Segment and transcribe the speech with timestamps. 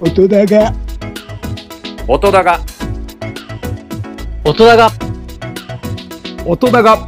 [0.00, 0.74] 音だが。
[2.08, 2.60] 音だが。
[4.44, 4.90] 音だが。
[6.44, 6.98] 音だが。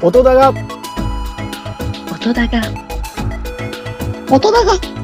[0.00, 0.52] 音だが。
[2.12, 2.90] 音だが。
[4.30, 4.99] 音だが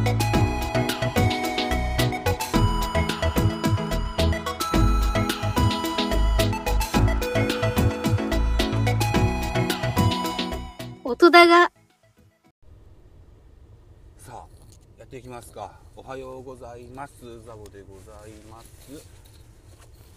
[15.16, 15.72] っていきますか？
[15.96, 17.14] おはようございます。
[17.46, 18.92] ザボでございます。
[18.92, 19.00] よ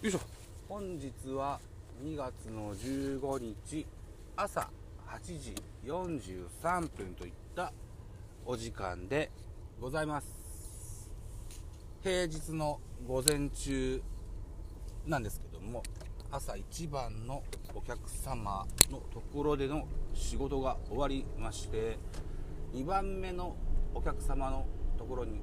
[0.02, 0.20] いしょ。
[0.68, 1.58] 本日は
[2.04, 3.86] 2月の15日
[4.36, 4.68] 朝
[5.08, 5.54] 8時
[5.86, 7.72] 43分といった
[8.44, 9.30] お時間で
[9.80, 11.10] ございます。
[12.02, 14.02] 平日の午前中
[15.06, 15.82] なんですけども
[16.30, 17.42] 朝一番の
[17.74, 21.96] お客様のところでの仕事が終わりまして
[22.74, 23.56] 2番目の
[23.94, 24.66] お客様の
[25.00, 25.40] ところに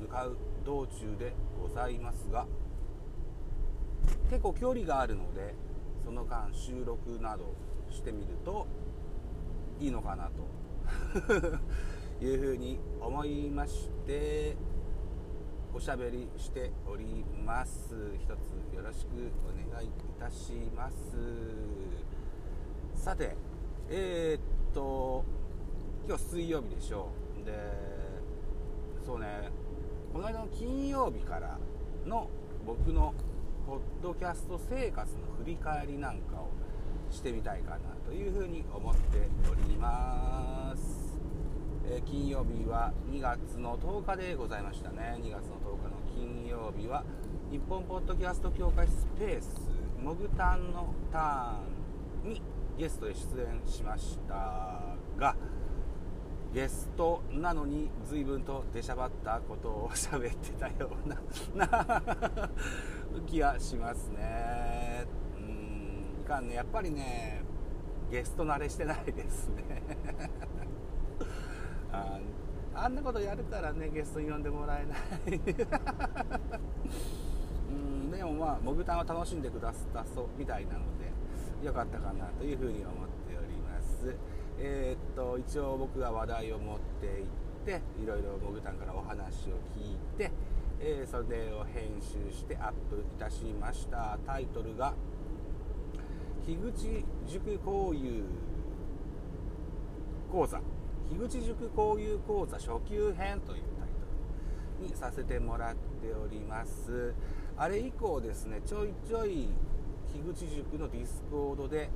[0.00, 2.46] 向かう道中でございますが
[4.30, 5.54] 結構距離があるので
[6.04, 7.52] その間収録など
[7.90, 8.66] してみると
[9.80, 10.52] いいのかなと。
[12.24, 14.54] いうふうに思いまして
[15.74, 17.96] おしゃべりしております。
[18.14, 19.08] 一つよろしく
[19.44, 21.16] お願いいたします。
[22.94, 23.34] さて
[23.90, 25.24] えー、っと
[26.06, 27.08] 今日水曜日でしょ
[27.42, 27.44] う。
[27.44, 28.01] で
[29.04, 29.50] そうね。
[30.12, 31.58] この間の金曜日から
[32.06, 32.28] の
[32.64, 33.14] 僕の
[33.66, 36.50] ポッドキャスト生活の振り返りなんかを
[37.10, 41.18] してみたいかなというふうに思っております。
[41.84, 45.18] えー、金曜日は2月の10日でございましたね。
[45.20, 47.04] 2月の10日の金曜日は
[47.50, 49.68] 日本ポッドキャスト協会スペース
[50.00, 52.42] モグタンのターンに
[52.78, 55.36] ゲストで出演しましたが
[56.52, 61.18] ゲストなのに随分と出しゃばったことを喋ってたような
[63.26, 65.06] 気がしますね。
[65.38, 67.42] うんいかんねやっぱりね
[68.10, 69.82] ゲスト慣れしてないですね。
[71.90, 72.18] あ
[72.74, 75.40] あんなことやれたらねゲストに呼んでもらえない。
[77.70, 84.14] うんでもまあモグタンは楽しんでくださったそうみたいなのでよかったかなというふうに思っております。
[84.64, 87.26] えー、っと一応僕が話題を持っていっ
[87.66, 90.30] ていろいろモグタンからお話を聞いて、
[90.80, 94.18] えー、それを編集してアップいたしました。
[94.24, 94.94] タイトルが
[96.46, 98.24] 樋口塾交友
[100.30, 100.60] 講座
[101.08, 103.88] 樋口塾交友講座初級編というタイ
[104.78, 107.14] トルにさせてもらっております。
[107.56, 109.48] あれ以降ですねちょいちょい
[110.12, 111.90] 樋口塾のディスコードで、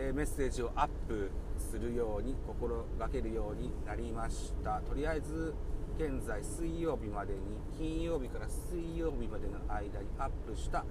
[0.00, 1.28] え、メッセージをアップ
[1.58, 4.80] するように心がけるようになりました。
[4.82, 5.52] とりあえず
[5.98, 7.40] 現在水曜日までに
[7.76, 10.84] 金曜日から水曜日までの間にアップした。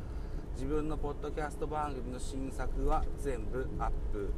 [0.56, 4.34] 自分のポッドキャスト番組の新作は全部アップ。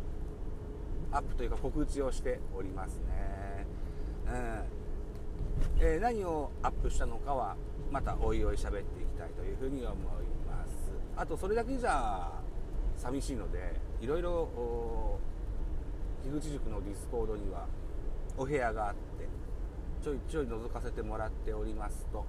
[1.11, 3.65] アップというか告知をしておりますね、
[4.27, 5.83] うん。
[5.83, 7.55] えー、何をアップしたのかは
[7.89, 9.95] またおいおい喋っていきたいというふうに思い
[10.47, 10.91] ます。
[11.17, 12.38] あとそれだけじゃ
[12.99, 15.17] 寂しいのでいろいろ
[16.23, 17.65] 樋口塾のディスコードには
[18.37, 18.99] お部屋があって
[20.03, 22.25] ちょいちょい覗かせてもらっておりますと。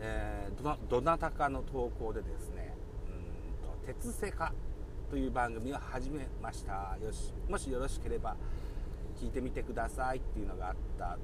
[0.00, 2.74] えー、どなどなたかの投稿でですね
[3.06, 4.52] うんと鉄セカ
[5.08, 6.96] という番組を始めました。
[7.02, 8.36] よしもしよろしければ
[9.20, 11.18] 聞いてみてくださいっていうのがあった。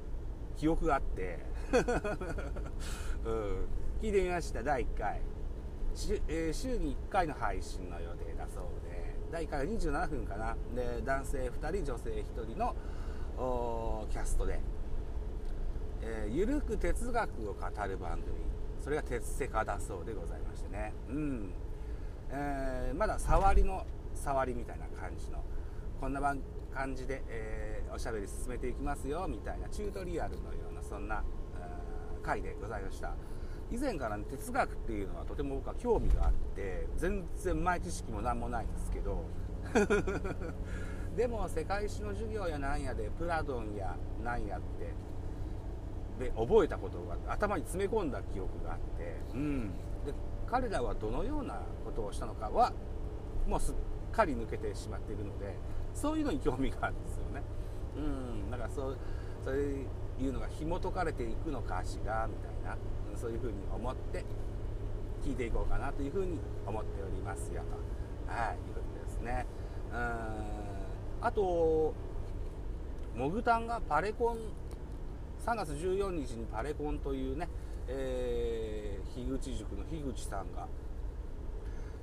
[0.57, 1.39] 記憶があって、
[3.25, 3.67] うん、
[4.03, 4.63] 聞いてみました。
[4.63, 5.23] 第1回。
[5.95, 10.57] 週,、えー、週に1回の配信の予定だそうで第1回は27分かな。
[10.75, 12.75] で男性2人女性1人の
[14.11, 14.61] キャストで、
[16.03, 18.35] えー、ゆるく哲学を語る番組。
[18.83, 20.93] それが鉄セカだそうでございましてね。
[21.09, 21.53] うん。
[22.31, 25.45] えー、まだ触りの触りみたいな感じの。
[26.01, 26.21] こんな
[26.75, 31.23] 感じで、えー、おしゃべり進めていきますよみたいなチュートリアルのようなそんな
[32.23, 33.15] 回でございました。
[33.73, 39.25] 以前から、ね、哲学っていうのはとても僕は興味があって全然前知識も何もないんですけど
[41.17, 44.93] でも世界史の授業やなんやでプラドンやなんやって
[46.25, 49.71] で覚えたことが頭に詰め込んだ記憶があって、うん、
[50.05, 50.13] で
[50.47, 52.73] 彼らはどのようなことをしたのかは
[53.47, 53.75] もうすっ
[54.13, 55.57] かり抜けてしまっているので
[55.95, 57.43] そういうのに興味があるんですよね。
[57.97, 58.01] う
[58.47, 58.51] ん。
[58.51, 58.95] だからそ
[59.45, 59.87] そう
[60.21, 62.77] いうのが紐解かれていくのかしらみたいな。
[63.21, 64.25] そういうふうに思って
[65.23, 67.63] 聞いていこうかなというふうに思っておりますよ
[68.27, 69.47] と、はい、いうことですね。
[69.93, 69.99] うん。
[71.21, 71.95] あと
[73.15, 74.39] モグタンがパレコン
[75.45, 77.49] 3月14日にパレコンというね、
[77.89, 80.67] えー、樋口塾の樋口さんが、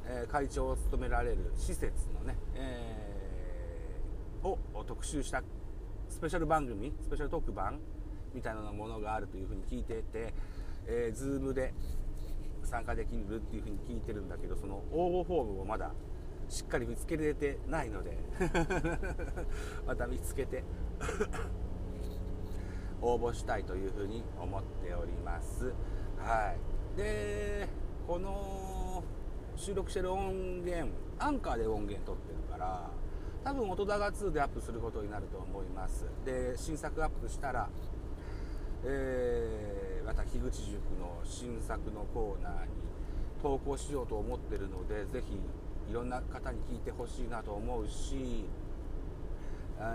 [0.06, 5.42] えー、会長を務められる施設のね、えー、を特集した
[6.10, 7.80] スペシャル番組スペシャル特番
[8.38, 10.34] みたいなものがあるというふうに聞いてて、
[10.86, 11.74] えー、Zoom で
[12.64, 15.92] 参加できるっていうふうに聞いてるんだけどその応募フォームをまだ
[16.50, 18.18] しっかり見つけれてないので
[19.88, 20.64] また見つけて
[23.02, 25.74] 応募したいというふうに思っております。
[26.18, 26.54] は
[26.96, 26.98] い。
[26.98, 27.68] で
[28.08, 29.04] この
[29.56, 32.90] 収録してる音源アンカーで音源取ってるから
[33.44, 36.06] 多分音高2でアップすることになると思います。
[36.26, 37.70] で新作アップしたら
[38.90, 42.70] えー、また樋口塾の新作のコーナーに
[43.42, 45.36] 投稿しようと思ってるのでぜひ
[45.92, 48.46] いろんな方に聞いてほしいなと思うし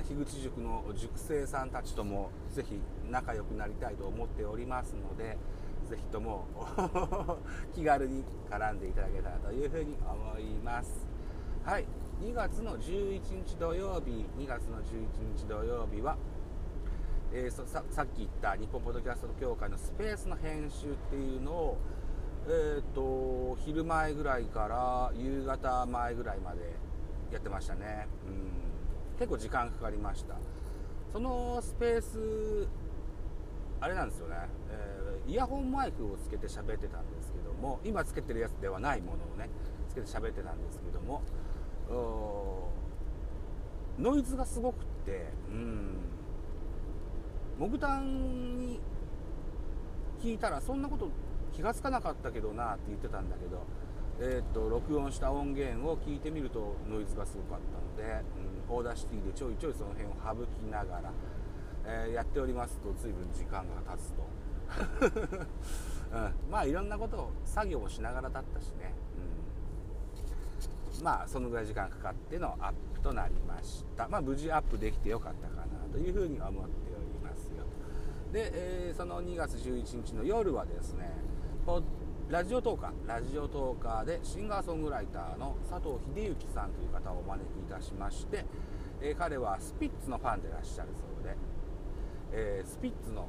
[0.07, 2.81] 樋口塾の塾生さんたちともぜひ
[3.11, 5.39] 仲良くなりたいと思っておりますので
[5.89, 6.47] ぜひとも
[7.75, 11.07] 気軽に絡んでいただけたらというふうに思います。
[11.65, 11.87] はい
[12.21, 16.17] 2月の11日土曜日2月の11日土曜日は
[17.35, 21.79] えー、さっき言った日本ポッドキャスト協会のスペースの編集っていうのを、
[22.47, 26.59] えーと、昼前ぐらいから夕方前ぐらいまで
[27.33, 30.37] やってましたね、うん、結構時間かかりました。
[31.11, 32.69] そのスペース
[33.81, 34.37] あれなんですよね、
[34.71, 39.49] えー、イヤホンマイクをつけて喋ってたんですけども今つけてるやつではないものをね
[39.89, 41.23] つけて喋ってたんですけども
[43.99, 46.12] ノイズがすごくってうん。
[47.59, 48.81] モグタンに
[50.23, 51.11] 聞いたらそんなこと
[51.53, 53.63] 気が付かなかったけどなって言ってたんだけど、
[54.21, 58.25] えー、っと録音した音源を聞いてみるとノイズがすごかったので、
[58.69, 61.13] うん、 Audacity でちょいちょいその辺を省きながら、
[61.87, 65.47] えー、やっておりますと随分時間が経つと、
[66.17, 68.95] うん、まあいろんなことを作業をしながらだったしね、
[70.99, 74.09] うん、まあそのぐらい時間かかってのアップとなりました。
[74.09, 76.82] まあ無事アップできてよかったかなというふうに思って
[78.33, 81.13] で、えー、その2月11日の夜はですね
[82.31, 88.47] ラジオトーカーラジオトーカーでシンガーソングライターの佐藤秀幸さんという方をお招きいたしまして、
[89.03, 91.37] えー、彼はスピッツのファンでいらっしゃるそうで、
[92.33, 93.29] えー、スピッツの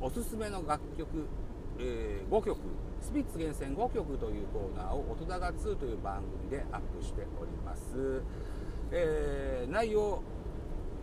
[0.00, 1.26] おすすめの楽曲、
[1.78, 2.56] え5曲
[3.02, 8.22] スピッツ厳選5曲というコーナーを「音高2」という番組でアップしております、
[8.92, 10.22] え内容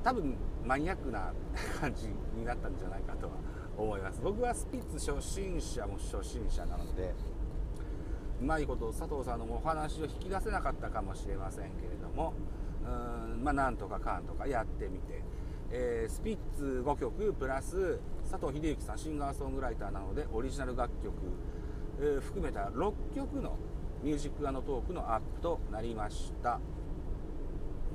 [0.03, 0.35] 多分
[0.65, 1.33] マニアックな
[1.79, 3.33] 感じになったんじゃないかとは
[3.77, 4.21] 思います。
[4.23, 7.13] 僕はスピッツ初心者も初心者なので
[8.41, 12.33] うまいこと佐藤さんのお話を引き出せなかったかもしれませんけれども
[12.85, 15.23] うんまあなんとかかんとかやってみて、
[15.71, 17.99] えー、スピッツ5曲プラス
[18.29, 21.13] 佐藤秀幸さんシンガーソングライターなのでオリジナル楽曲、
[21.99, 23.57] えー、含めた6曲の
[24.03, 26.59] ミュージックトークのアップとなりました。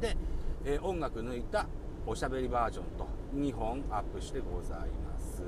[0.01, 0.17] で、
[0.65, 1.69] えー、音楽抜いた
[2.07, 5.43] おしゃべりバージョンと2本アップしてございます。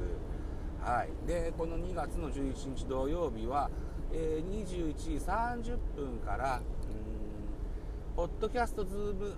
[0.80, 3.70] はい、でこの2月の11日土曜日は、
[4.12, 6.60] えー、21時30分から
[8.14, 9.34] ポッドキャストズーム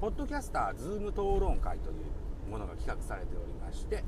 [0.00, 4.02] ポッドキャスターズーム討論会というものが企画されておりまして、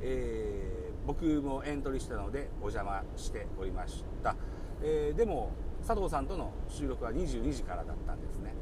[0.00, 4.34] えー、僕もエントリーしたのでお邪魔しておりました、
[4.82, 5.50] えー、でも
[5.86, 8.54] 佐藤さんとの収録は22時からだったんですね。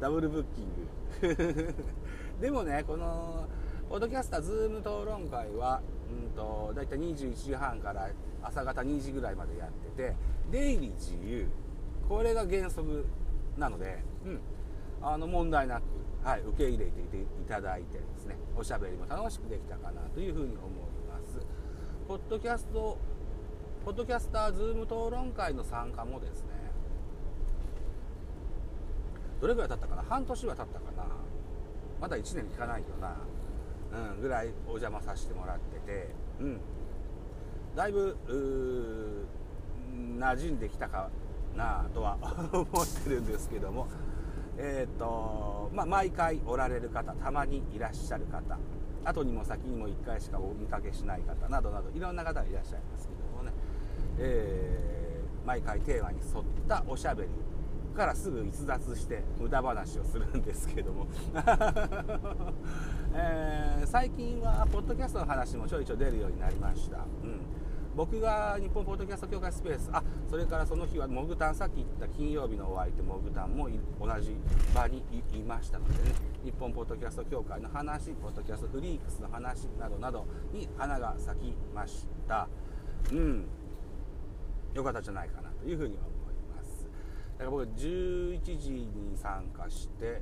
[0.00, 1.74] ダブルブッキング。
[2.40, 3.46] でもねこの
[3.88, 8.10] ポッドキャスターズーム討論会は、うんと、だいたい21時半から
[8.42, 10.16] 朝方2時ぐらいまでやってて
[10.50, 11.48] 出入り自由。
[12.08, 13.04] これが原則
[13.56, 14.40] なので、うん、
[15.02, 15.82] あの問題なく、
[16.22, 20.68] はい、受け入れていただいてですねおしゃべりも楽しくできたかなというふうに思い
[21.08, 21.40] ます。
[22.06, 22.96] ポッドキャスト
[23.84, 26.47] ポッドキャスターズーム討論会の参加もですね
[29.40, 30.02] どれぐらい経ったかな？
[30.02, 31.04] 半年は経ったかな。
[32.00, 33.16] まだ1年いかないよな、
[34.12, 36.08] うん、ぐらいお邪魔させてもらってて、
[36.40, 36.60] うん、
[37.74, 38.16] だいぶ
[40.18, 41.10] 馴染んできたか
[41.56, 42.16] なとは
[42.52, 42.66] 思っ
[43.04, 43.86] てるんですけども。
[44.60, 48.58] えっ、ー、とまあ毎回おられる方たまにいらっしゃる方
[49.04, 53.52] 後にも先にも1回しかお見かけしない方などなどいろんな方がいらっしゃいますけどもね。
[54.18, 57.28] えー、毎回テーマに沿ったおしゃべり
[57.98, 61.08] からすぐ逸脱して無駄話をするんですけども、
[63.12, 67.40] えー、最近はポッドキャストの話もちょいちょい出るようになりました、うん、
[67.96, 73.68] 僕が日本ポッドキャスト協会スペースあそれからその日はモグタンさっき言った金曜日のお相手モグタンも
[74.00, 74.36] 同じ
[74.72, 75.02] 場に
[75.32, 76.14] いましたのでね。
[76.44, 82.48] 日本ポッドキャスト協会の話ポッドキャストフリークスの話などなどに花が咲きました。
[83.12, 83.44] うん。
[84.74, 86.17] よかったじゃないかなというふうには思います。
[87.38, 90.20] だから僕は11時に参加して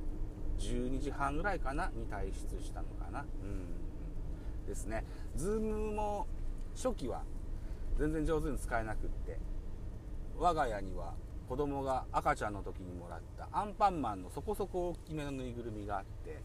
[0.59, 3.21] 12時半ぐらいかなに退出したのかな。
[3.21, 4.67] うん。
[4.67, 5.05] ですね。
[5.35, 6.27] ズームも
[6.75, 7.23] 初期は
[7.99, 9.39] 全然上手に使えなくって
[10.39, 11.15] 我が家には
[11.49, 16.43] 子供が赤ちゃんの時にもらったアンパンマンのそこそこ大きめのぬいぐるみがあって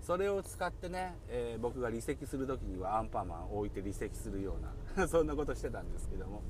[0.00, 4.56] それを使ってね、えー、僕が離席する時にはアンパンマンを置いて離席するよ
[4.96, 6.42] うな そんなことしてたんですけども。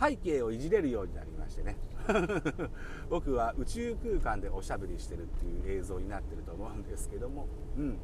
[0.00, 1.76] 背景をいじれるようになりましてね。
[3.10, 7.46] 僕は宇宙空間でおしゃべりしてるっていう映像になってると思うんですけども。
[7.76, 7.98] うん。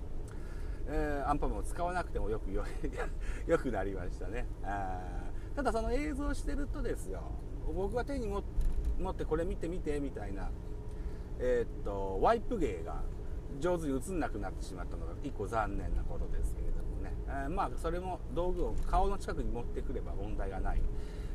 [0.88, 2.64] えー、アンパンマンを使わなくてもよくよ
[3.48, 4.46] よくなりましたね。
[4.62, 5.00] あ
[5.56, 7.22] ただその映像してるとですよ。
[7.74, 10.50] 僕が手に持ってこれ見て見てみたいな
[11.38, 13.02] えー、っとワイプ芸が
[13.60, 20.82] 上手に映んなくなってしまったのが一個残念なことですけれどもね、えー、まあそれも道具を顔の近くに持ってくれば問題がない。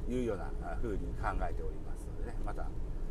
[0.10, 2.62] いうような風に考えておりますのでねまた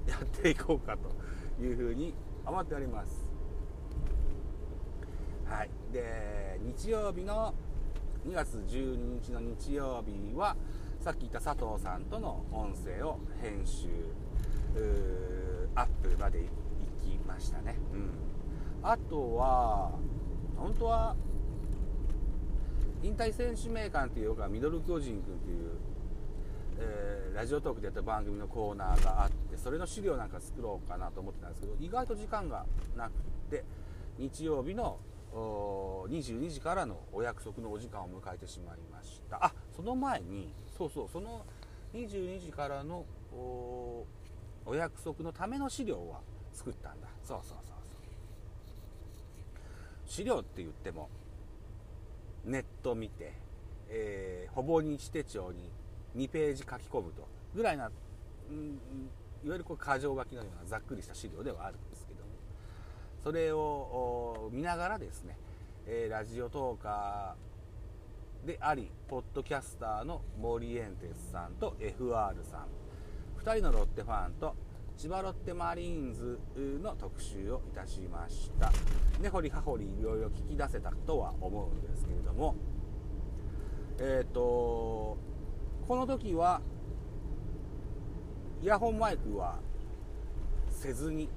[0.07, 2.15] やっていこうかというふうに
[2.47, 3.31] 思っております。
[5.47, 5.71] はい。
[5.93, 7.55] で日曜日の
[8.27, 10.57] 2月12日の日曜日は
[11.01, 13.89] さっき言った佐藤さんとの音声を編集
[15.75, 16.47] アップまで行
[17.03, 18.11] きましたね、うん、
[18.83, 19.93] あとは
[20.57, 21.17] 本当は
[23.03, 25.71] 引退選手名鑑というかミドル巨人君という、
[26.81, 32.65] えー、ラジオトークでやった番組のコーナーがあってそれの資料なんか作ろうかなと思ってたんですけど意外と時間が
[32.97, 33.13] なく
[33.51, 33.65] て
[34.19, 34.99] 日曜日の
[35.33, 39.45] 22時からのお約束のお時間を迎えてしまいました。
[39.45, 41.45] あその前にそうそうその
[41.95, 46.21] 22時からのお約束のための資料は
[46.53, 47.07] 作ったんだ。
[47.23, 47.77] そうそうそうそう。
[50.07, 51.09] 資料って言っても
[52.45, 53.35] ネット見て、
[53.89, 55.71] えー、ほぼ日手帳に
[56.17, 57.27] 2ページ書き込むと。
[57.55, 57.91] ぐらいな、
[58.51, 58.79] うん、
[59.45, 62.31] いわゆるこう箇条書きのようなざっくりした資料ではあるんですけども。
[63.23, 65.37] それを見ながらですね、
[65.87, 72.67] えー、ラジオトーカーでありポッドキャスターのモリエンテスさんと FR さん。
[73.45, 74.55] 2人のロッテファンと
[74.97, 76.39] 千葉ロッテマリーンズ
[76.83, 78.71] の特集をいたしました。
[79.21, 82.55] 根掘り葉掘りいろいろ聞き出せたとは思うんですけれども。
[83.99, 85.17] えっ、ー、と
[85.91, 86.61] この時は
[88.63, 89.59] イヤホンマイクは
[90.69, 91.29] せずに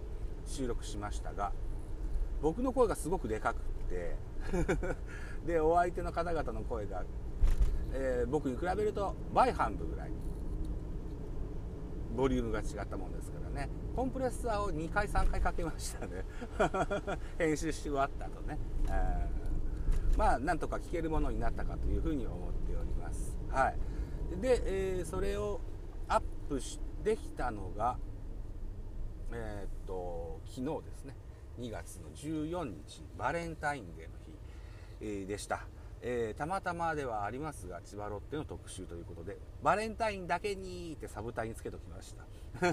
[0.46, 1.52] 収録しましたが
[2.40, 4.16] 僕の声がすごくでかくって
[5.52, 7.04] でお相手の方々の声が、
[7.94, 10.12] えー、僕に比べると倍半分ぐらい
[12.16, 13.70] ボリュームが違ったもんですからね。
[13.96, 16.26] コンプレッサーを2回3回かけましたね。
[17.40, 23.36] 編集し終わった後ね、えー、まあなんとか聞けるものになったかというふうに思っております。
[23.50, 23.93] はい。
[24.42, 25.62] で、えー、それを
[26.08, 27.98] アップしできたのが
[29.36, 31.16] えー、っと昨日ですね。
[31.60, 34.32] 2月の14日バレンタインデーの日、
[35.02, 35.68] えー、でした、
[36.02, 42.24] えー、たまたまではありますが千葉ロッテの特集ということでバレンタインだけにってサブタイにつけときました。
[42.64, 42.68] ち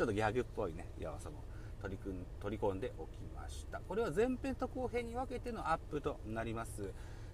[0.00, 1.42] ょっとギャグっぽいね要素も。
[1.82, 3.80] 取り組ん取り込んでおきました。
[3.80, 6.90] これは前編と後編に分けてのアップとなります。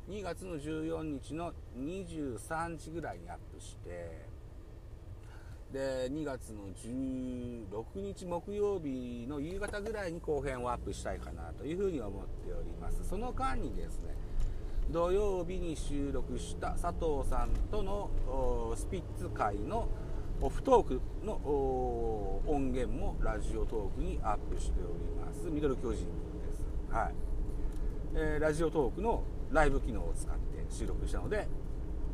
[0.08, 4.26] 2月の14日の23時ぐらいにアップして
[5.72, 13.08] で2月の16日木曜日の夕方ぐらいに後編をアップしたいかなというふうに思っております。
[13.08, 14.14] その間にですね
[14.90, 18.10] 土曜日に収録した佐藤さんとの
[18.76, 19.88] スピッツ会の
[20.42, 21.34] オフトークの
[22.46, 24.92] 音源もラジオトークにアップしており
[25.24, 25.48] ます。
[25.48, 26.04] ミドル巨人で
[26.52, 27.14] す、はい。
[28.14, 31.46] えー、ラジオトークのライブ機能を使って収録したので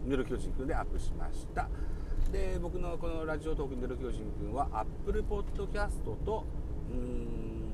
[0.05, 1.69] ミドル巨人くんでアップしました。
[2.33, 6.45] で僕のこのラジオトークに出る巨人くんは Apple Podcast と
[6.91, 7.69] うん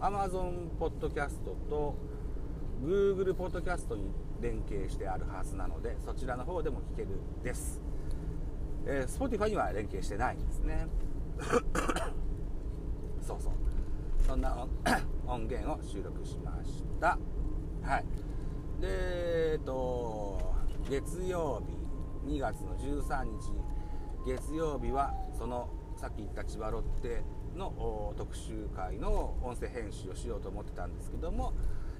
[0.00, 1.36] Amazon Podcast
[1.68, 1.94] と
[2.82, 7.08] Google Podcast に連携してあるはずなのでそちらの方でも聞ける
[7.42, 7.80] です、
[8.86, 10.86] えー、Spotify には連携してないんですね。
[13.22, 13.52] そうそう。
[14.26, 14.66] そんな
[15.26, 17.18] 音源を収録しました。
[17.82, 18.04] はい。
[18.80, 20.54] でえっと
[20.88, 21.62] 月曜
[22.24, 23.52] 日2月の13日
[24.26, 27.22] 月曜日はそのさっき言った千葉ロッテ
[27.56, 31.52] の特集会の音声編集をしようと思ってたんですけども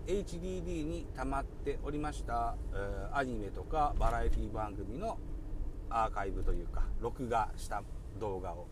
[0.06, 5.18] HDD に溜まっておりました、えアニメとかバラエティ番組の
[5.90, 7.82] アーカイブというか録画した
[8.18, 8.66] 動画を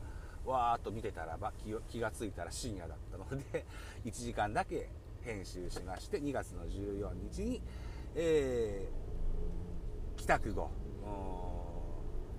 [0.46, 3.66] わーっと見てたらば気気がついたら深夜だったので
[4.06, 4.88] 1時間だけ
[5.20, 7.60] 編集しまして2月の14日に、
[8.14, 8.98] えー
[10.18, 10.70] 帰宅後。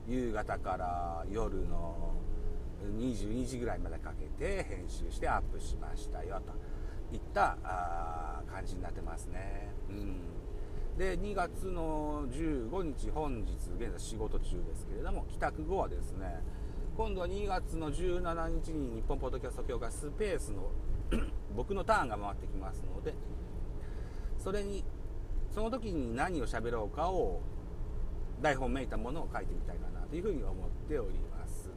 [0.07, 0.13] うん。
[0.13, 2.13] 夕方から夜の
[2.97, 6.53] 22時ぐらいまでかけて編集してアップしましたよと。
[7.15, 7.57] いった
[8.47, 9.71] 感じになってますね。
[9.89, 10.17] うん。
[10.97, 16.43] で2月の15日本日現在仕事中ですけれども帰宅後はですね
[16.97, 20.71] 今度は2月の17日に日本ポッドキャスト協会スペースの
[21.55, 23.13] 僕のターンが回ってきますので
[24.37, 24.83] それに
[25.51, 27.41] その時に何を喋ろうかを
[28.41, 31.69] 台本めいたものを書いてみたいかなというふうに思っております。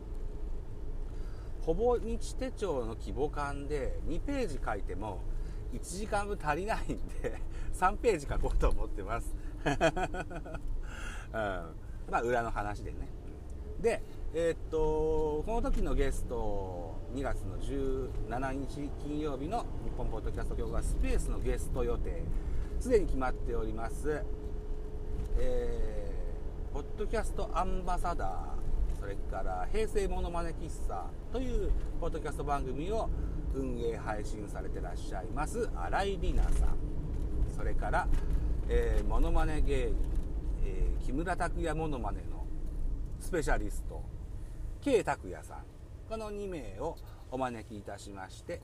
[1.62, 5.20] ほぼ日手帳の規模感で2ページ書いても
[5.72, 7.40] 1時間分足りないんで
[7.72, 9.72] 3ページ書こうと思ってます、 うん、
[11.32, 11.70] ま
[12.12, 13.08] あ裏の話でね。
[13.80, 14.02] で
[14.34, 22.22] えーっとこの時のゲスト2月の17日金曜日の日本ポッドキャスト協会スペースのゲスト予定。
[22.82, 24.24] すでに決まっております。
[25.38, 31.70] えーポッドキャストアンバサダーそれから平成ものまね喫茶という
[32.00, 33.08] ポッドキャスト番組を
[33.54, 36.68] 運営配信されてらっしゃいます新井里奈さん。
[37.56, 38.08] それから、
[38.68, 39.94] えー、モノマネ芸人、
[40.64, 42.44] えー木村拓哉モノマネの
[43.20, 44.02] スペシャリスト
[44.80, 45.58] K 拓也さん。
[46.08, 46.96] この2名を
[47.30, 48.60] お招きいたしまして、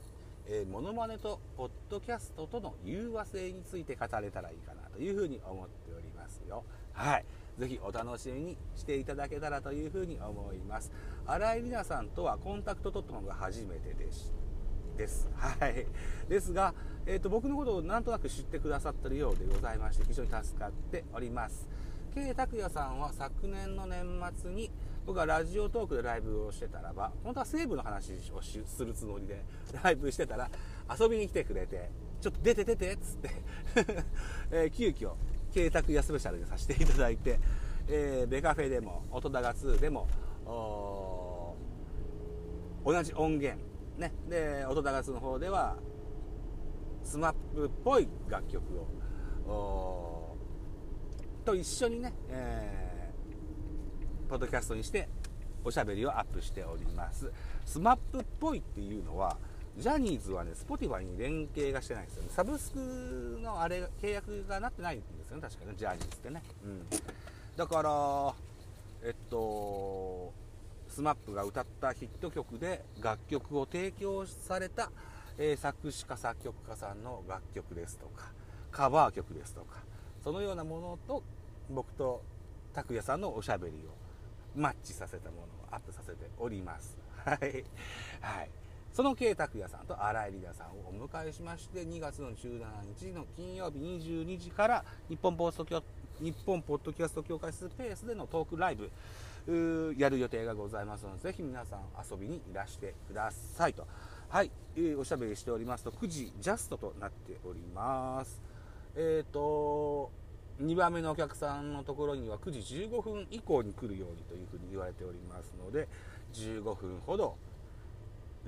[0.51, 6.63] えーモノマネとポッドキャストとの融和性について語れたらいいかなというふうに思っておりますよ。
[6.91, 7.25] はい。
[7.59, 10.91] ぜひお楽しみにしていただけたらというふうに思います。
[11.27, 14.31] 新井里奈さんとはコンタクト取ったのが初めてでし
[14.97, 15.29] です。
[15.35, 15.85] はい。
[16.27, 16.73] ですが、
[17.05, 21.69] えー、と僕のことをなんとなく知ってくださってるようでございまして非常に助かっております。
[22.15, 24.03] K 拓也さんは昨年の年
[24.35, 24.71] 末に
[25.05, 29.43] 僕はラジオトークでライブをしてたらば本当は西武の話をしするつもりで
[29.83, 30.49] ライブしてたら
[30.99, 31.89] 遊びに来てくれて
[32.21, 33.29] ちょっと出て出てっつって、
[34.51, 35.13] えー急遽
[35.53, 37.39] K 拓也スペシャルでさせていただいて、
[37.87, 40.07] えーベカフェでも音高2でも
[42.85, 43.59] 同じ音源
[43.97, 44.11] ね。
[44.27, 45.77] で音高2の方では
[47.03, 48.63] スマップっぽい楽曲
[49.47, 50.35] を
[51.45, 52.88] と一緒にね、えー
[54.29, 55.09] ポッドキャストにして
[55.63, 57.31] おしゃべりをアップしております。
[57.65, 59.35] スマップっぽいっていうのは
[59.75, 62.29] ジャニーズはね Spotify に連携がしてないんですよね。
[62.31, 65.41] サブスクのあれ契約がなってないんですよね。
[65.41, 66.85] 確かねジャニーズってね、うん、
[67.57, 68.33] だから
[69.03, 70.31] えっと
[70.91, 74.91] SMAP が歌ったヒット曲で楽曲を提供された、
[75.39, 78.31] えー作詞家作曲家さんの楽曲ですとか
[78.71, 79.77] カバー曲ですとか
[80.23, 81.23] そのようなものと
[81.69, 82.21] 僕と
[82.73, 84.08] 拓也さんのおしゃべりを
[84.55, 86.97] マッチさせたものをアップさせております。
[87.25, 87.37] はい、
[88.21, 88.49] はい、
[88.93, 92.59] その K 拓也さんと新井里奈さんをお迎えしまして2月の17
[92.97, 95.81] 日の金曜日22時から日本ポストキャ
[96.19, 101.81] 日本ポッドキャスト協会スペースでのトークライブやる予定がございますのでぜひ皆さん
[102.11, 103.87] 遊びにいらしてくださいと。
[104.29, 108.41] はい、えーおしゃべりしておりますと9時ジャストとなっております。
[108.95, 110.11] えっ、と
[110.61, 115.87] 2番目のお客さんのところには9時15分以降に来るようにというふうに言われておりますので
[116.33, 117.35] 15分ほど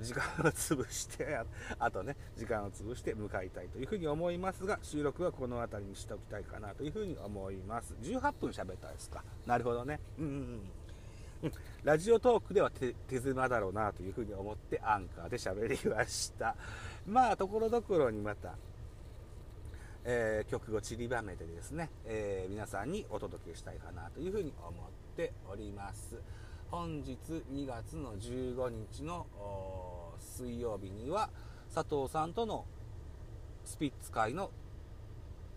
[0.00, 1.38] 時間を潰して
[1.78, 7.94] あとね時間を潰して向かいたいというふうに思いますが収録はこの辺りにしておきたいかなというふうに思います。
[8.02, 9.22] 18分喋ったですか。
[9.46, 10.00] なるほどね。
[10.18, 10.60] うん。
[11.42, 11.52] うん。
[11.84, 16.56] ラジオトークでは手手狭だろうなというふうに思ってアンカーで喋りました。
[17.06, 18.54] まあところどころにまた
[20.04, 24.72] えー曲を散りばめてですね、えー皆さんにお届けしたいかなというふうに思っ
[25.16, 26.20] ております。
[26.70, 27.18] 本日
[27.52, 29.26] 2月の15日の
[30.18, 31.28] 水曜日には
[31.72, 32.64] 佐藤さんとの
[33.64, 34.50] スピッツ会の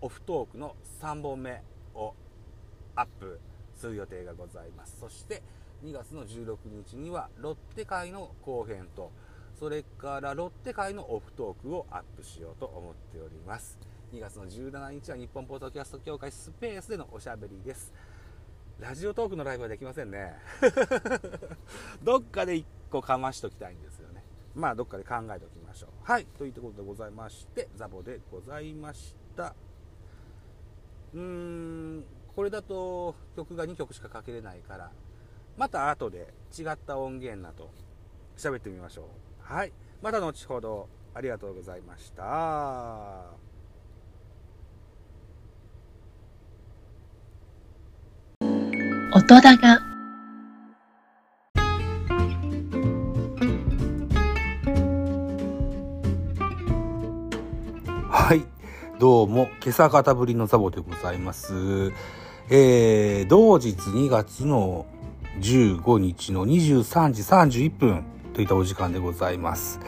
[0.01, 1.63] オフトークの3本目
[1.95, 2.13] を
[2.95, 3.39] アップ
[3.73, 4.97] する予定がございます。
[4.99, 5.41] そして
[5.83, 9.11] 2月の16日にはロッテ会の後編と
[9.59, 13.79] それからロッテ会のオフトークをアップしようと思っております。
[14.13, 17.93] 2月の17日は日本ポッドキャスト協会スペースでのおしゃべりです。
[18.79, 20.33] ラジオトークのライブはできませんね。
[22.03, 24.23] どっかで1個かましときたいんですよね。
[24.53, 25.89] まあどっかで考えておきましょう。
[26.03, 29.55] はいといったことでございましてザボでございました。
[31.13, 34.91] うーんこれだと曲が2曲しかかけれないから
[35.57, 37.69] また後で違った音源など
[38.37, 39.05] 喋ってみましょう。
[39.39, 43.44] はいまた後ほどありがとうございました。
[49.17, 49.79] 音だが、
[58.09, 58.43] はい。
[58.99, 61.93] どうも、今朝方ぶりのザボでございます。
[62.49, 64.85] えー、同日2月の
[65.39, 69.79] 15日の23時31分といったお時間でございます。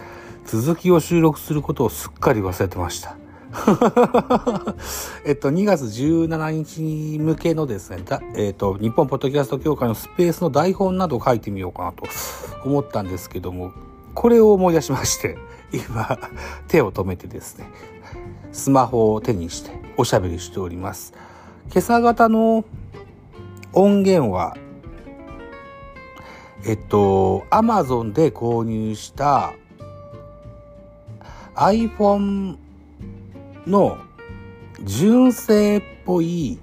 [0.46, 3.18] 続きを収録することをすっかり忘れてました。
[5.26, 8.04] えっと、2月17日向けのですね、
[8.36, 12.04] えっと、日本ポッドキャスト協会のスペースの台本などを書いてみようかなと
[12.66, 13.72] 思ったんですけども、
[14.14, 15.38] これを思い出しまして、
[15.72, 16.20] 今、
[16.68, 17.70] 手を止めてですね、
[18.52, 21.14] スマホを手にしておしゃべりしております。
[21.72, 22.66] 今朝方の
[23.74, 24.58] 音源は、
[26.66, 29.54] えっと、Amazon で購入した
[31.56, 32.58] iPhone
[33.68, 33.98] の
[34.84, 36.60] 純正っぽい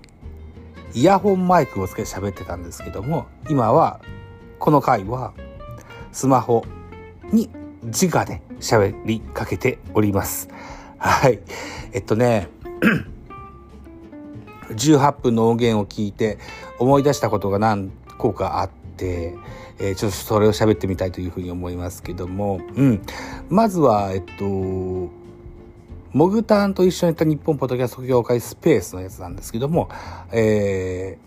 [0.95, 4.01] イヤホンマイクをつけて喋ってたんですけども、今は、
[4.59, 5.33] この回は
[6.13, 6.65] スマホ
[7.33, 7.51] に
[7.83, 10.49] 直で喋りかけております。
[10.99, 11.41] はい。
[11.93, 12.49] えっとね、
[14.71, 16.39] 18分の音源を聞いて
[16.79, 19.35] 思い出したことが何個かあって、
[19.79, 23.03] えーちょっとそれを喋ってみたいというふうに思いますけども、うん。
[23.49, 25.11] まずは、えっと、
[26.15, 29.89] モグタンと一緒に行った日本ポッドキャスト協会スペースのやつなんですけども、
[30.31, 31.19] え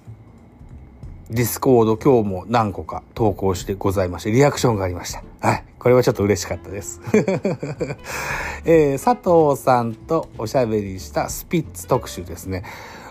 [1.30, 5.24] ー、ディスコード今日も何個か投稿してございまして、リアクションがありました。
[5.42, 5.66] はい。
[5.78, 7.02] これはちょっと嬉しかったです。
[8.64, 9.20] えー佐
[9.52, 12.64] 藤さんとおしゃべりしたスピッツ特集ですね。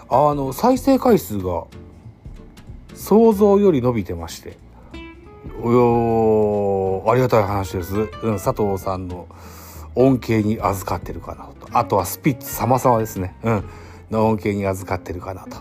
[0.08, 1.64] あの、再生回数が
[2.94, 4.56] 想像より伸びてまして。
[5.62, 7.94] およありがたい話です。
[8.22, 9.26] うん、佐藤さんの
[9.96, 11.68] 恩恵に預かってるかなと。
[11.72, 13.34] あとはスピッツ様々ですね。
[13.42, 13.64] うん。
[14.10, 15.56] の恩恵に預かってるかなと。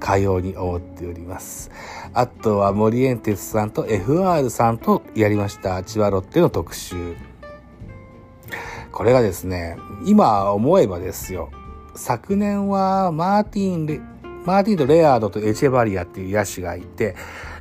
[0.00, 1.70] かように思っております。
[2.14, 7.16] あとは森エンテスさんと FR さんとやりました千葉ロッテの特集。
[8.90, 11.50] これがですね、今思えばですよ。
[11.94, 14.00] 昨年はマーティンレ、
[14.44, 17.14] マーティンとレアードとエチェバリアっていう野手がいて、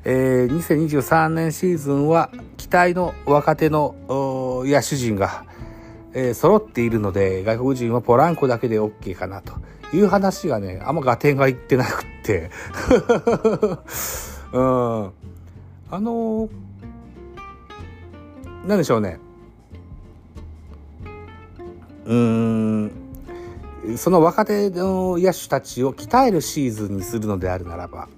[0.05, 5.45] えー2023年シーズンは期待の若手のお野手陣が、
[6.13, 9.53] えー揃っているので、外国人はポランコだけで OK かなと
[9.93, 12.51] いう話がね、あんま合点がいってなくって。
[14.53, 15.11] うん。
[15.91, 16.49] あのー
[18.65, 19.19] なんでしょうね。
[22.05, 22.91] うーん。
[23.97, 28.09] その若手の野手たちを鍛えるシーズンにするのであるならば、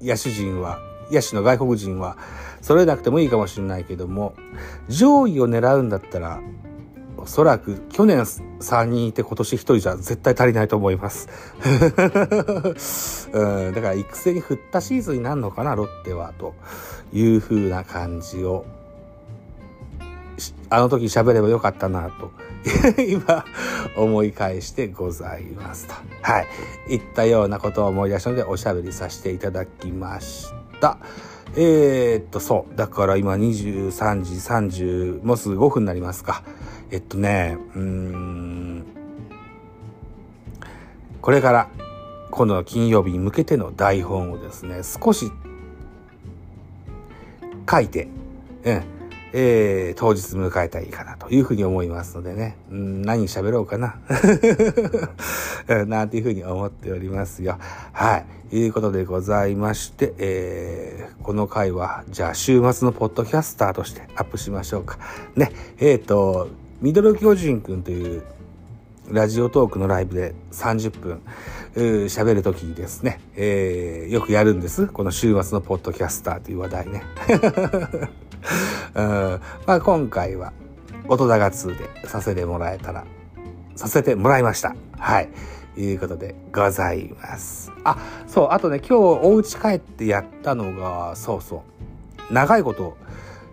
[0.00, 0.78] 野手陣は、
[1.12, 2.16] 野手の外国人は、
[2.60, 4.34] 揃えなくてもいいかもしれないけども、
[4.88, 6.40] 上位を狙うんだったら、
[7.16, 11.28] おそらく去年3人いて今年1人じゃ絶対足りないと思います。
[13.32, 16.54] うん、だから育成に振ったシーズンになるのかな、ロッテは、と
[17.12, 18.64] いう風な感じを、
[20.70, 22.30] あの時喋ればよかったな、と、
[23.02, 23.44] 今
[23.96, 25.94] 思い返してございますと。
[26.22, 26.46] はい。
[26.88, 30.98] いったようなことを思い出したのでおしゃべりさせていただきました。
[31.56, 32.76] えー、っと、そう。
[32.76, 36.42] だから今23時30、もうすぐ5分になりますか。
[36.90, 38.84] えっとね、うん。
[41.20, 41.68] これから、
[42.30, 45.32] 今度の金曜日に向けての台本をですね、少し
[47.68, 48.08] 書いて、
[48.64, 48.99] うん。
[49.32, 54.00] えー、当日迎えたらいいかなというふうに思いますのでね、うん、何喋ろうかな、
[55.86, 57.58] なんていうふうに思っておりますよ。
[57.92, 58.26] はい。
[58.52, 64.98] いうことでございまして、えー、この回は、じゃあ週末のポッドキャスターとしてアップしましょうか。
[65.36, 66.48] ね、えっ、と、
[66.80, 68.22] ミドル巨人くんという
[69.08, 71.20] ラジオトークのライブで30分
[71.74, 74.88] 喋るときにですね、えーよくやるんです。
[74.88, 77.02] この週末のポッドキャスターという話題ね。
[79.66, 80.52] まあ今回は
[81.08, 83.04] 音高2でさせてもらえたら、
[83.76, 84.74] させてもらいました。
[84.98, 85.28] はい。
[85.76, 87.72] いうことでございます。
[87.84, 91.64] あ、そう、あとね、今日お家帰ってやったのが、そうそ
[92.28, 92.96] う、長いこと、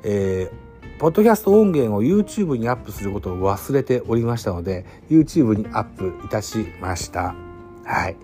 [0.04, 0.68] えー
[1.00, 7.36] ポッドキャスト音源を YouTube にアップすることを忘れておりましたので、YouTube にアップいたしました。
[7.86, 8.16] はい。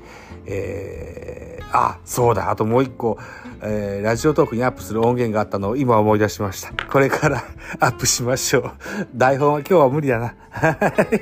[0.45, 2.49] えー、あ、そうだ。
[2.51, 3.17] あともう一個、
[3.61, 6.73] えーラジオトークにアップする音源があったのを今思い出しました。
[6.87, 7.43] これから
[7.79, 8.71] アップしましょう。
[9.15, 10.35] 台本は今日は無理だな。
[10.49, 10.69] は
[11.11, 11.21] い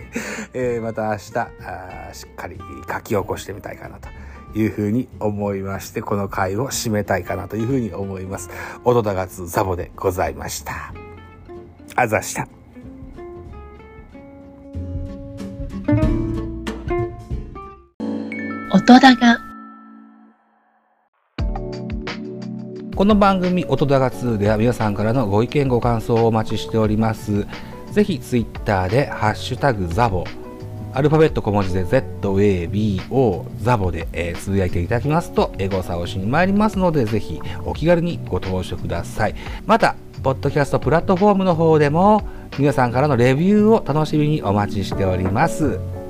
[0.53, 2.59] えーまた明日あ、しっかり
[2.91, 4.09] 書き起こしてみたいかなと。
[4.53, 8.49] いうふうに思いまして、この回を締めたいかなというふうに思います。
[8.83, 10.93] 音高津ザボでございました。
[11.95, 12.60] あざした。
[18.81, 19.37] 音だが。
[22.95, 27.45] この番組音高2では皆さんからのご意見ご感想をお待ちしております。
[27.91, 30.23] ぜひツイッターでハッシュタグザボ。
[30.93, 39.35] アルファベット小文字で ZABO ザボで、えーつぶやいていただきますとエゴサをしに参りますのでぜひお気軽にご投書ください。
[39.67, 46.00] またポッドキャストプラットフォームの方でも皆さんからのレビューを楽しみにお待ちしております。